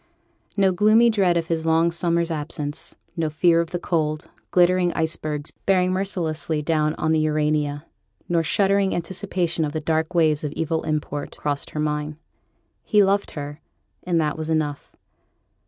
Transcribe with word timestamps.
No 0.57 0.71
gloomy 0.71 1.11
dread 1.11 1.37
of 1.37 1.45
his 1.47 1.63
long 1.63 1.91
summer's 1.91 2.31
absence; 2.31 2.95
no 3.15 3.29
fear 3.29 3.61
of 3.61 3.69
the 3.69 3.77
cold, 3.77 4.31
glittering 4.49 4.91
icebergs 4.93 5.51
bearing 5.67 5.91
mercilessly 5.91 6.63
down 6.63 6.95
on 6.95 7.11
the 7.11 7.19
Urania, 7.19 7.85
nor 8.27 8.41
shuddering 8.41 8.95
anticipation 8.95 9.63
of 9.63 9.73
the 9.73 9.79
dark 9.79 10.15
waves 10.15 10.43
of 10.43 10.53
evil 10.53 10.81
import, 10.85 11.37
crossed 11.37 11.69
her 11.69 11.79
mind. 11.79 12.15
He 12.83 13.03
loved 13.03 13.31
her, 13.37 13.61
and 14.01 14.19
that 14.19 14.39
was 14.39 14.49
enough. 14.49 14.95